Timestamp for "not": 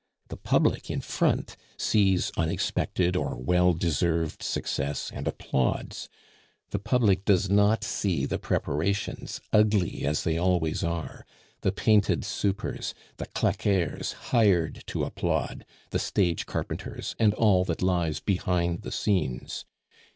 7.51-7.83